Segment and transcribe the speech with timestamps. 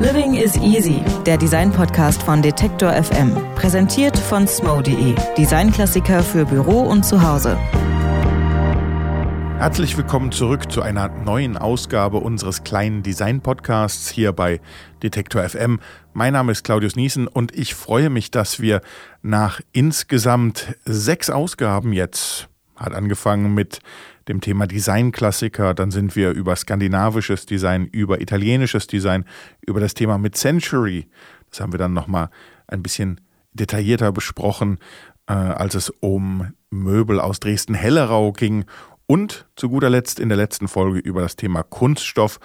[0.00, 3.36] Living is Easy, der Design-Podcast von Detektor FM.
[3.54, 7.58] Präsentiert von smo.de, Designklassiker für Büro und Zuhause.
[9.58, 14.62] Herzlich willkommen zurück zu einer neuen Ausgabe unseres kleinen Design-Podcasts hier bei
[15.02, 15.80] Detektor FM.
[16.14, 18.80] Mein Name ist Claudius Niesen und ich freue mich, dass wir
[19.20, 23.80] nach insgesamt sechs Ausgaben jetzt, hat angefangen mit
[24.30, 29.24] dem Thema Designklassiker, dann sind wir über skandinavisches Design, über italienisches Design,
[29.66, 31.08] über das Thema Mid-Century.
[31.50, 32.30] Das haben wir dann nochmal
[32.66, 33.20] ein bisschen
[33.52, 34.78] detaillierter besprochen,
[35.26, 38.64] äh, als es um Möbel aus Dresden-Hellerau ging
[39.06, 42.38] und zu guter Letzt in der letzten Folge über das Thema Kunststoff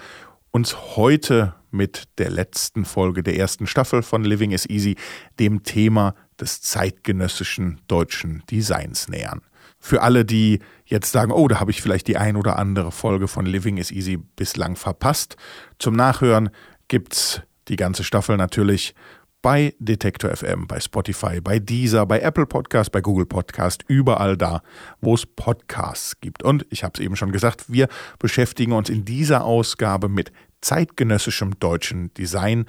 [0.50, 4.96] uns heute mit der letzten Folge der ersten Staffel von Living is Easy
[5.38, 9.42] dem Thema des zeitgenössischen deutschen Designs nähern.
[9.86, 13.28] Für alle, die jetzt sagen, oh, da habe ich vielleicht die ein oder andere Folge
[13.28, 15.36] von Living is Easy bislang verpasst.
[15.78, 16.50] Zum Nachhören
[16.88, 18.96] gibt's die ganze Staffel natürlich
[19.42, 24.60] bei Detektor FM, bei Spotify, bei Deezer, bei Apple Podcast, bei Google Podcast, überall da,
[25.00, 26.42] wo es Podcasts gibt.
[26.42, 27.86] Und ich habe es eben schon gesagt, wir
[28.18, 32.66] beschäftigen uns in dieser Ausgabe mit zeitgenössischem deutschen Design.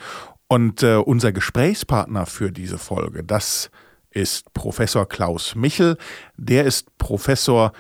[0.47, 3.72] Und äh, unser Gesprächspartner für diese Folge, das ist
[4.53, 5.97] Professor Klaus Michel.
[6.38, 7.72] Der ist Professor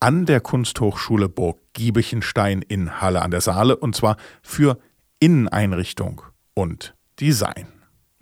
[0.00, 4.78] an der Kunsthochschule Burg Giebichenstein in Halle an der Saale und zwar für
[5.20, 6.22] Inneneinrichtung
[6.54, 7.68] und Design.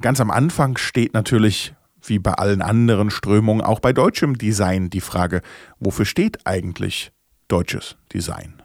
[0.01, 5.01] Ganz am Anfang steht natürlich, wie bei allen anderen Strömungen, auch bei deutschem Design die
[5.01, 5.43] Frage,
[5.79, 7.13] wofür steht eigentlich
[7.49, 8.61] deutsches Design?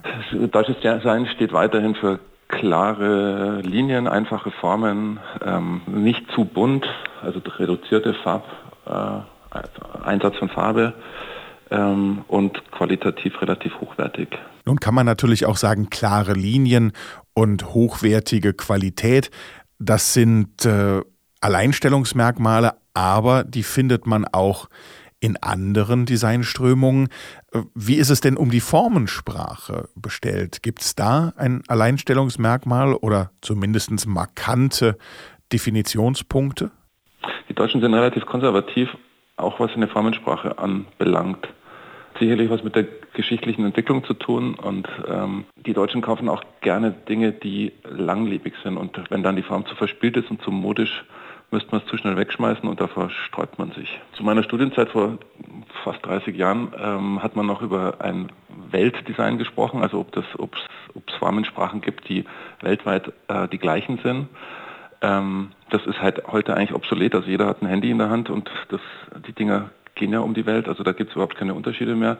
[0.51, 6.85] Deutsches Design steht weiterhin für klare Linien, einfache Formen, ähm, nicht zu bunt,
[7.21, 8.45] also reduzierte Farb,
[8.85, 10.93] äh, Einsatz von Farbe,
[11.69, 14.29] ähm, und qualitativ relativ hochwertig.
[14.65, 16.91] Nun kann man natürlich auch sagen, klare Linien
[17.33, 19.31] und hochwertige Qualität,
[19.79, 21.01] das sind äh,
[21.41, 24.67] Alleinstellungsmerkmale, aber die findet man auch
[25.19, 27.09] in anderen Designströmungen.
[27.51, 30.63] Äh, wie ist es denn um die Formensprache bestellt?
[30.63, 34.97] Gibt es da ein Alleinstellungsmerkmal oder zumindest markante
[35.51, 36.71] Definitionspunkte?
[37.49, 38.89] Die Deutschen sind relativ konservativ,
[39.37, 41.47] auch was eine Formensprache anbelangt
[42.19, 46.91] sicherlich was mit der geschichtlichen Entwicklung zu tun und ähm, die Deutschen kaufen auch gerne
[46.91, 51.05] Dinge, die langlebig sind und wenn dann die Form zu verspielt ist und zu modisch,
[51.51, 53.99] müsste man es zu schnell wegschmeißen und davor sträubt man sich.
[54.13, 55.17] Zu meiner Studienzeit vor
[55.83, 58.31] fast 30 Jahren ähm, hat man noch über ein
[58.69, 62.25] Weltdesign gesprochen, also ob es Formensprachen gibt, die
[62.61, 64.27] weltweit äh, die gleichen sind.
[65.01, 67.15] Ähm, das ist halt heute eigentlich obsolet.
[67.15, 68.81] Also jeder hat ein Handy in der Hand und das,
[69.25, 72.17] die Dinger gehen ja um die Welt, also da gibt es überhaupt keine Unterschiede mehr.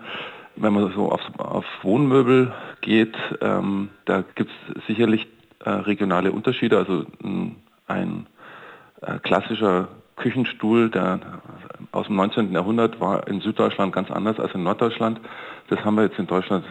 [0.56, 2.52] Wenn man so auf, auf Wohnmöbel
[2.82, 5.28] geht, ähm, da gibt es sicherlich
[5.64, 6.78] äh, regionale Unterschiede.
[6.78, 7.58] Also ein,
[7.88, 8.26] ein
[9.24, 11.20] klassischer Küchenstuhl, der
[11.92, 12.52] aus dem 19.
[12.52, 15.20] Jahrhundert war in Süddeutschland ganz anders als in Norddeutschland.
[15.70, 16.66] Das haben wir jetzt in Deutschland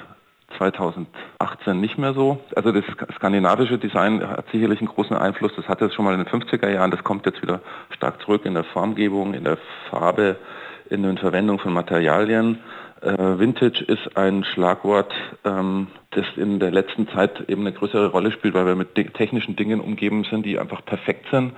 [0.59, 2.41] 2018 nicht mehr so.
[2.55, 2.85] Also das
[3.17, 5.53] skandinavische Design hat sicherlich einen großen Einfluss.
[5.57, 6.91] Das hatte es schon mal in den 50er Jahren.
[6.91, 7.61] Das kommt jetzt wieder
[7.91, 9.59] stark zurück in der Formgebung, in der
[9.91, 10.37] Farbe,
[10.89, 12.61] in der Verwendung von Materialien.
[13.03, 15.13] Äh, Vintage ist ein Schlagwort,
[15.45, 19.57] ähm, das in der letzten Zeit eben eine größere Rolle spielt, weil wir mit technischen
[19.57, 21.53] Dingen umgeben sind, die einfach perfekt sind.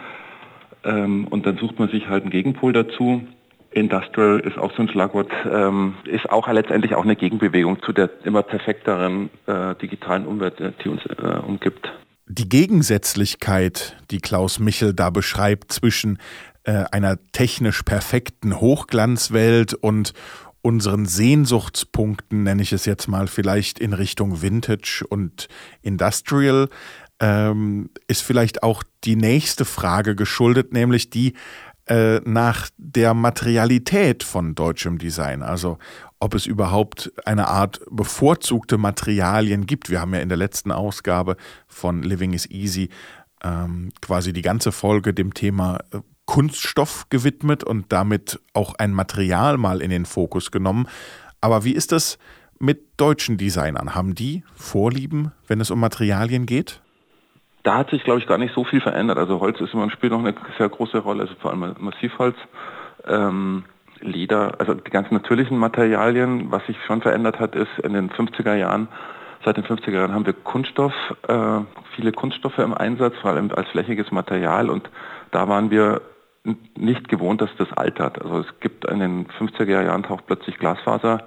[0.84, 3.22] Ähm, und dann sucht man sich halt einen Gegenpol dazu.
[3.70, 8.10] Industrial ist auch so ein Schlagwort, ähm, ist auch letztendlich auch eine Gegenbewegung zu der
[8.24, 11.92] immer perfekteren äh, digitalen Umwelt, die uns äh, umgibt.
[12.26, 16.18] Die Gegensätzlichkeit, die Klaus Michel da beschreibt zwischen
[16.64, 20.12] äh, einer technisch perfekten Hochglanzwelt und
[20.60, 25.48] unseren Sehnsuchtspunkten, nenne ich es jetzt mal, vielleicht in Richtung Vintage und
[25.82, 26.68] Industrial,
[27.20, 31.34] ähm, ist vielleicht auch die nächste Frage geschuldet, nämlich die
[31.86, 35.42] äh, nach der Materialität von deutschem Design.
[35.42, 35.78] Also
[36.20, 39.88] ob es überhaupt eine Art bevorzugte Materialien gibt.
[39.88, 41.36] Wir haben ja in der letzten Ausgabe
[41.66, 42.88] von Living is Easy
[43.42, 49.56] ähm, quasi die ganze Folge dem Thema äh, Kunststoff gewidmet und damit auch ein Material
[49.56, 50.88] mal in den Fokus genommen.
[51.40, 52.18] Aber wie ist das
[52.58, 53.94] mit deutschen Designern?
[53.94, 56.82] Haben die Vorlieben, wenn es um Materialien geht?
[57.68, 59.18] Da hat sich, glaube ich, gar nicht so viel verändert.
[59.18, 62.34] Also Holz ist immer im Spiel noch eine sehr große Rolle, also vor allem Massivholz.
[63.06, 63.64] Ähm,
[64.00, 68.54] Leder, also die ganzen natürlichen Materialien, was sich schon verändert hat, ist in den 50er
[68.54, 68.88] Jahren,
[69.44, 70.94] seit den 50er Jahren haben wir Kunststoff,
[71.28, 71.60] äh,
[71.94, 74.88] viele Kunststoffe im Einsatz, vor allem als flächiges Material und
[75.30, 76.00] da waren wir
[76.74, 78.22] nicht gewohnt, dass das altert.
[78.22, 81.22] Also es gibt in den 50er Jahren taucht plötzlich Glasfaser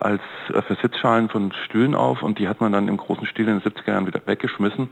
[0.00, 3.48] als äh, für Sitzschalen von Stühlen auf und die hat man dann im großen Stil
[3.48, 4.90] in den 70er Jahren wieder weggeschmissen.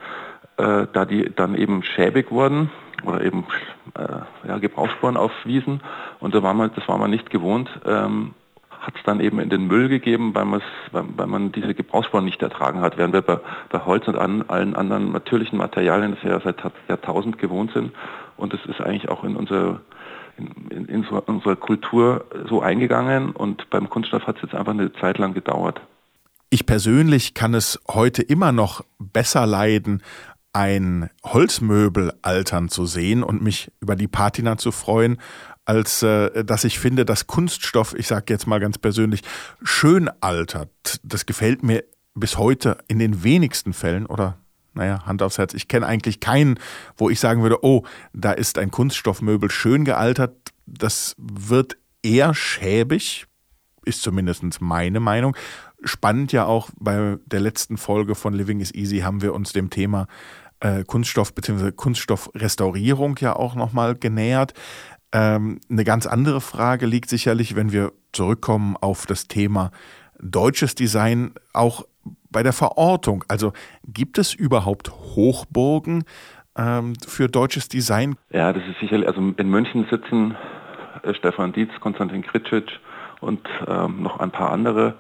[0.57, 2.71] Äh, da die dann eben schäbig wurden
[3.05, 3.45] oder eben
[3.95, 5.81] äh, ja, Gebrauchsspuren aufwiesen.
[6.21, 7.69] Und da war man, das war man nicht gewohnt.
[7.85, 8.35] Ähm,
[8.81, 10.47] hat es dann eben in den Müll gegeben, weil,
[10.93, 14.45] weil, weil man diese Gebrauchsspuren nicht ertragen hat, während wir bei, bei Holz und an,
[14.49, 16.57] allen anderen natürlichen Materialien das ja seit
[16.89, 17.93] Jahrtausend gewohnt sind.
[18.37, 19.81] Und das ist eigentlich auch in unserer
[20.39, 24.73] in, in, in so, unserer Kultur so eingegangen und beim Kunststoff hat es jetzt einfach
[24.73, 25.81] eine Zeit lang gedauert.
[26.51, 30.03] Ich persönlich kann es heute immer noch besser leiden,
[30.57, 35.19] ein Holzmöbel altern zu sehen und mich über die Patina zu freuen,
[35.67, 39.21] als äh, dass ich finde, dass Kunststoff, ich sage jetzt mal ganz persönlich,
[39.63, 40.71] schön altert.
[41.03, 44.39] Das gefällt mir bis heute in den wenigsten Fällen oder
[44.73, 46.59] naja, Hand aufs Herz, ich kenne eigentlich keinen,
[46.97, 47.83] wo ich sagen würde, oh,
[48.15, 50.35] da ist ein Kunststoffmöbel schön gealtert.
[50.65, 53.27] Das wird eher schäbig,
[53.85, 55.37] ist zumindest meine Meinung.
[55.85, 59.71] Spannend ja auch bei der letzten Folge von Living is Easy haben wir uns dem
[59.71, 60.09] Thema
[60.61, 61.73] äh, Kunststoff bzw.
[61.73, 64.55] Kunststoffrestaurierung ja auch nochmal genähert.
[65.13, 69.71] Ähm, eine ganz andere Frage liegt sicherlich, wenn wir zurückkommen auf das Thema
[70.19, 71.85] deutsches Design, auch
[72.31, 73.25] bei der Verortung.
[73.29, 73.53] Also
[73.87, 76.05] gibt es überhaupt Hochburgen
[76.57, 78.17] ähm, für deutsches Design?
[78.31, 80.37] Ja, das ist sicherlich, also in München sitzen
[81.03, 82.73] äh, Stefan Dietz, Konstantin Kritschitsch
[83.21, 84.95] und ähm, noch ein paar andere.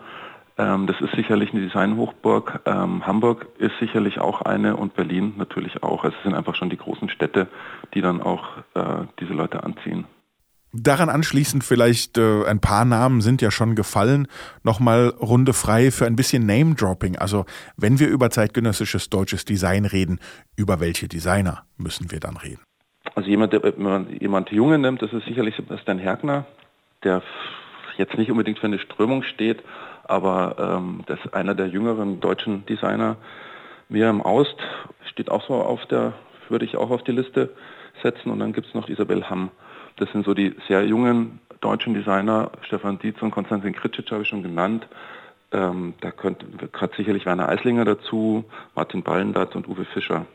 [0.58, 2.60] Ähm, das ist sicherlich eine Designhochburg.
[2.64, 6.04] Ähm, Hamburg ist sicherlich auch eine und Berlin natürlich auch.
[6.04, 7.48] Also es sind einfach schon die großen Städte,
[7.94, 8.44] die dann auch
[8.74, 10.06] äh, diese Leute anziehen.
[10.72, 14.28] Daran anschließend vielleicht äh, ein paar Namen sind ja schon gefallen.
[14.62, 17.16] Nochmal Runde frei für ein bisschen Name-Dropping.
[17.16, 17.44] Also
[17.76, 20.20] wenn wir über zeitgenössisches deutsches Design reden,
[20.56, 22.60] über welche Designer müssen wir dann reden?
[23.14, 26.44] Also jemand, der, wenn man jemand Junge nimmt, das ist sicherlich Sebastian Hergner,
[27.04, 27.22] der
[27.96, 29.62] jetzt nicht unbedingt für eine Strömung steht,
[30.08, 33.16] aber ähm, das ist einer der jüngeren deutschen Designer.
[33.88, 34.56] Miriam Aust
[35.10, 36.14] steht auch so auf der,
[36.48, 37.50] würde ich auch auf die Liste
[38.02, 39.50] setzen und dann gibt es noch Isabel Hamm.
[39.96, 44.28] Das sind so die sehr jungen deutschen Designer, Stefan Dietz und Konstantin Kritschitsch habe ich
[44.28, 44.86] schon genannt.
[45.52, 48.44] Ähm, da gehört sicherlich Werner Eislinger dazu,
[48.74, 50.26] Martin Ballendatz und Uwe Fischer.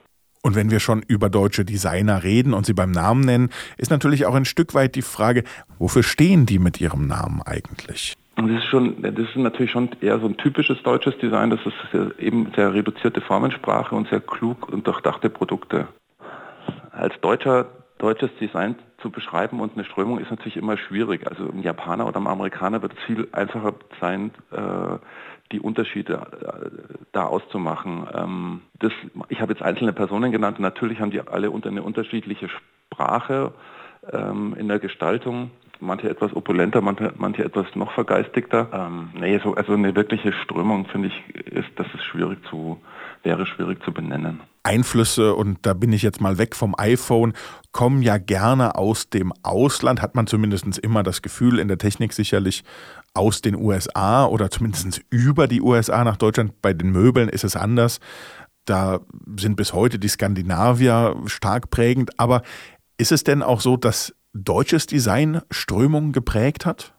[0.41, 4.25] Und wenn wir schon über deutsche Designer reden und sie beim Namen nennen, ist natürlich
[4.25, 5.43] auch ein Stück weit die Frage,
[5.77, 8.15] wofür stehen die mit ihrem Namen eigentlich?
[8.41, 11.59] Und das ist schon, das ist natürlich schon eher so ein typisches deutsches Design, das
[11.63, 15.87] ist eben sehr reduzierte Formensprache und sehr klug und durchdachte Produkte.
[16.91, 17.67] Als deutscher
[17.99, 21.27] deutsches Design zu beschreiben und eine Strömung ist natürlich immer schwierig.
[21.27, 24.97] Also ein Japaner oder ein Amerikaner wird es viel einfacher sein, äh,
[25.51, 28.07] die Unterschiede äh, da auszumachen.
[28.11, 28.91] Ähm, das,
[29.29, 30.59] ich habe jetzt einzelne Personen genannt.
[30.59, 33.53] Natürlich haben die alle eine unterschiedliche Sprache
[34.11, 35.51] ähm, in der Gestaltung.
[35.81, 38.69] Manche etwas opulenter, manche, manche etwas noch vergeistigter.
[38.71, 42.79] Ähm, nee, so, also eine wirkliche Strömung finde ich, ist, das ist schwierig zu,
[43.23, 44.41] wäre schwierig zu benennen.
[44.63, 47.33] Einflüsse, und da bin ich jetzt mal weg vom iPhone,
[47.71, 52.13] kommen ja gerne aus dem Ausland, hat man zumindest immer das Gefühl, in der Technik
[52.13, 52.63] sicherlich
[53.13, 56.61] aus den USA oder zumindest über die USA nach Deutschland.
[56.61, 57.99] Bei den Möbeln ist es anders.
[58.65, 58.99] Da
[59.35, 62.19] sind bis heute die Skandinavier stark prägend.
[62.19, 62.43] Aber
[62.97, 66.93] ist es denn auch so, dass deutsches Design Strömungen geprägt hat?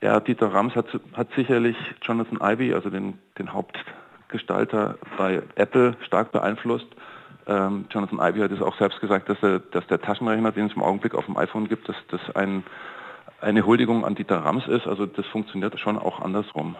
[0.00, 3.76] Ja, Dieter Rams hat, hat sicherlich Jonathan Ivey, also den, den Haupt
[4.28, 6.86] Gestalter bei Apple stark beeinflusst.
[7.46, 10.74] Ähm, Jonathan Ivey hat es auch selbst gesagt, dass, er, dass der Taschenrechner, den es
[10.74, 12.64] im Augenblick auf dem iPhone gibt, dass das ein,
[13.40, 14.86] eine Huldigung an Dieter Rams ist.
[14.86, 16.76] Also das funktioniert schon auch andersrum.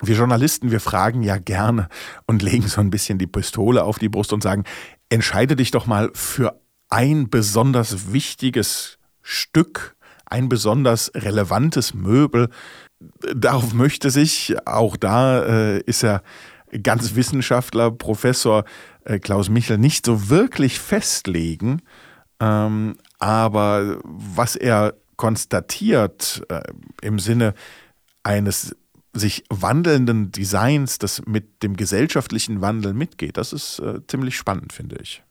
[0.00, 1.88] Wir Journalisten, wir fragen ja gerne
[2.26, 4.64] und legen so ein bisschen die Pistole auf die Brust und sagen,
[5.10, 12.48] entscheide dich doch mal für ein besonders wichtiges Stück, ein besonders relevantes Möbel.
[13.34, 16.22] Darauf möchte sich, auch da äh, ist er
[16.82, 18.64] ganz Wissenschaftler, Professor
[19.04, 21.82] äh, Klaus Michel, nicht so wirklich festlegen.
[22.40, 26.62] Ähm, aber was er konstatiert äh,
[27.02, 27.54] im Sinne
[28.22, 28.74] eines
[29.14, 34.96] sich wandelnden Designs, das mit dem gesellschaftlichen Wandel mitgeht, das ist äh, ziemlich spannend, finde
[35.02, 35.22] ich.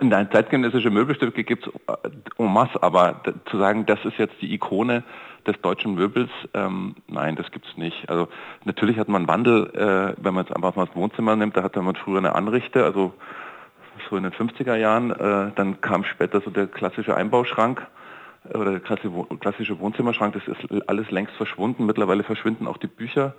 [0.00, 4.52] Nein, zeitgenössische Möbelstücke gibt es äh, en masse, aber zu sagen, das ist jetzt die
[4.52, 5.02] Ikone,
[5.46, 8.08] des deutschen Möbels, ähm, nein, das gibt es nicht.
[8.08, 8.28] Also
[8.64, 11.82] natürlich hat man Wandel, äh, wenn man jetzt einfach mal das Wohnzimmer nimmt, da hatte
[11.82, 13.12] man früher eine Anrichte, also
[14.08, 17.86] so in den 50er Jahren, äh, dann kam später so der klassische Einbauschrank
[18.52, 21.86] äh, oder der klassische Wohnzimmerschrank, das ist alles längst verschwunden.
[21.86, 23.34] Mittlerweile verschwinden auch die Bücher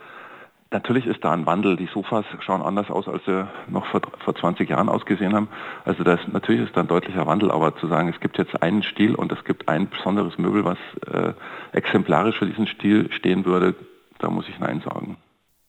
[0.73, 1.77] Natürlich ist da ein Wandel.
[1.77, 5.47] Die Sofas schauen anders aus, als sie noch vor, vor 20 Jahren ausgesehen haben.
[5.85, 8.81] Also das, natürlich ist da ein deutlicher Wandel, aber zu sagen, es gibt jetzt einen
[8.81, 11.33] Stil und es gibt ein besonderes Möbel, was äh,
[11.73, 13.75] exemplarisch für diesen Stil stehen würde,
[14.17, 15.17] da muss ich Nein sagen.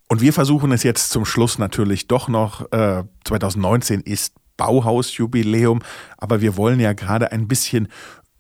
[0.09, 2.73] Und wir versuchen es jetzt zum Schluss natürlich doch noch.
[2.73, 5.83] Äh, 2019 ist Bauhausjubiläum,
[6.17, 7.89] aber wir wollen ja gerade ein bisschen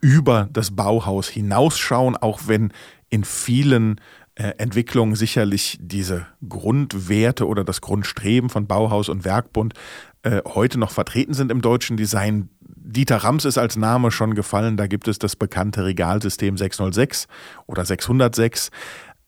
[0.00, 2.72] über das Bauhaus hinausschauen, auch wenn
[3.10, 4.00] in vielen
[4.36, 9.74] äh, Entwicklungen sicherlich diese Grundwerte oder das Grundstreben von Bauhaus und Werkbund
[10.22, 12.48] äh, heute noch vertreten sind im deutschen Design.
[12.60, 14.76] Dieter Rams ist als Name schon gefallen.
[14.76, 17.28] Da gibt es das bekannte Regalsystem 606
[17.66, 18.70] oder 606.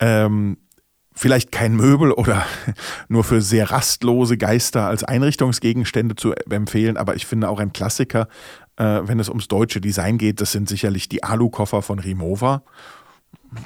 [0.00, 0.58] Ähm,
[1.14, 2.44] vielleicht kein Möbel oder
[3.08, 8.28] nur für sehr rastlose Geister als Einrichtungsgegenstände zu empfehlen, aber ich finde auch ein Klassiker,
[8.76, 12.62] äh, wenn es ums deutsche Design geht, das sind sicherlich die Alukoffer von Rimowa.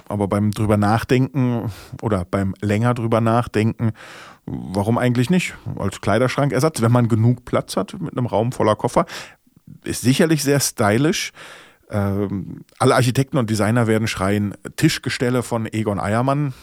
[0.09, 1.71] Aber beim drüber nachdenken
[2.03, 3.93] oder beim länger drüber nachdenken,
[4.47, 5.55] warum eigentlich nicht?
[5.79, 9.07] Als Kleiderschrankersatz, wenn man genug Platz hat mit einem Raum voller Koffer,
[9.85, 11.33] ist sicherlich sehr stylisch.
[11.91, 16.55] Ähm, alle Architekten und Designer werden schreien, Tischgestelle von Egon Eiermann,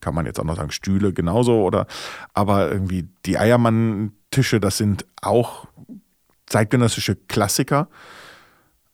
[0.00, 1.86] kann man jetzt auch noch sagen, Stühle genauso, oder
[2.34, 5.66] aber irgendwie die Eiermann-Tische, das sind auch
[6.46, 7.88] zeitgenössische Klassiker.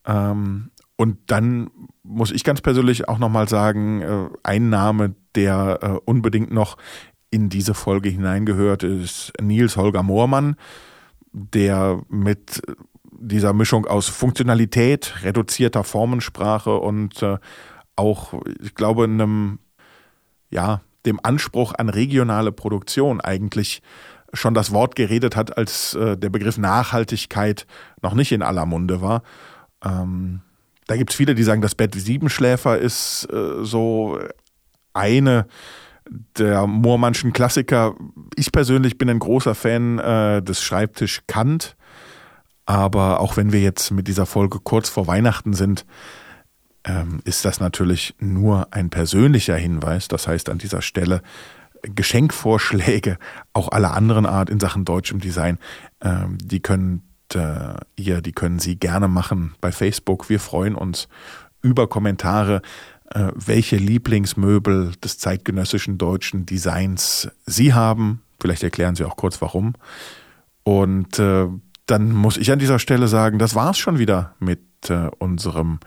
[0.06, 1.70] Ähm, und dann
[2.02, 6.76] muss ich ganz persönlich auch nochmal sagen, äh, ein Name, der äh, unbedingt noch
[7.30, 10.56] in diese Folge hineingehört, ist Nils Holger Moormann,
[11.32, 12.60] der mit
[13.10, 17.38] dieser Mischung aus Funktionalität, reduzierter Formensprache und äh,
[17.96, 19.58] auch, ich glaube, einem,
[20.50, 23.82] ja, dem Anspruch an regionale Produktion eigentlich
[24.34, 27.66] schon das Wort geredet hat, als äh, der Begriff Nachhaltigkeit
[28.02, 29.22] noch nicht in aller Munde war.
[29.84, 30.40] Ähm,
[30.86, 34.18] da gibt es viele, die sagen, das Bett Siebenschläfer ist äh, so
[34.92, 35.46] eine
[36.36, 37.94] der Moormannschen Klassiker.
[38.36, 41.76] Ich persönlich bin ein großer Fan äh, des Schreibtisch Kant
[42.66, 45.84] aber auch wenn wir jetzt mit dieser Folge kurz vor Weihnachten sind,
[46.84, 50.08] ähm, ist das natürlich nur ein persönlicher Hinweis.
[50.08, 51.22] Das heißt an dieser Stelle
[51.82, 53.18] Geschenkvorschläge,
[53.52, 55.58] auch aller anderen Art in Sachen deutschem Design,
[56.00, 57.02] ähm, die könnt
[57.34, 60.28] äh, ihr, die können Sie gerne machen bei Facebook.
[60.28, 61.08] Wir freuen uns
[61.62, 62.62] über Kommentare,
[63.10, 68.22] äh, welche Lieblingsmöbel des zeitgenössischen deutschen Designs Sie haben.
[68.40, 69.74] Vielleicht erklären Sie auch kurz warum.
[70.64, 71.46] Und äh,
[71.86, 75.80] dann muss ich an dieser Stelle sagen, das war's schon wieder mit äh, unserem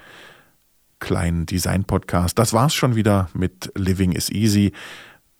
[0.99, 2.37] kleinen Design-Podcast.
[2.37, 4.71] Das war's schon wieder mit Living is Easy,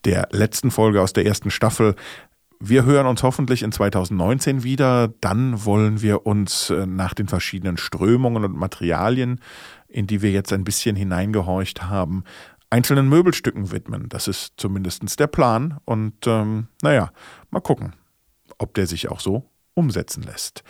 [0.06, 1.96] der letzten Folge aus der ersten Staffel.
[2.60, 5.10] Wir hören uns hoffentlich in 2019 wieder.
[5.22, 9.42] Dann wollen wir uns äh, nach den verschiedenen Strömungen und Materialien,
[9.88, 12.24] in die wir jetzt ein bisschen hineingehorcht haben,
[12.70, 14.10] einzelnen Möbelstücken widmen.
[14.10, 15.80] Das ist zumindest der Plan.
[15.86, 17.12] Und ähm, naja,
[17.52, 17.94] mal gucken,
[18.58, 20.64] ob der sich auch so umsetzen lässt.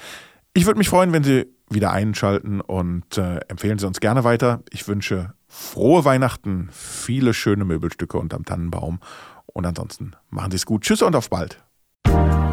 [0.53, 4.63] Ich würde mich freuen, wenn Sie wieder einschalten und äh, empfehlen Sie uns gerne weiter.
[4.71, 8.99] Ich wünsche frohe Weihnachten, viele schöne Möbelstücke unterm Tannenbaum
[9.45, 10.83] und ansonsten machen Sie es gut.
[10.83, 11.63] Tschüss und auf bald.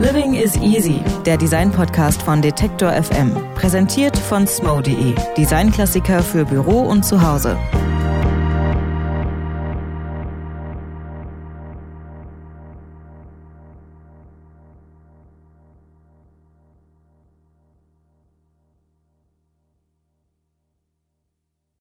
[0.00, 3.36] Living is Easy, der Design-Podcast von Detektor FM.
[3.54, 5.14] Präsentiert von smo.de.
[5.36, 7.56] Designklassiker für Büro und Zuhause.